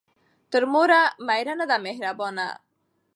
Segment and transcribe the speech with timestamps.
[0.25, 2.47] ـ تر موره مېره ،نه ده مهربانه.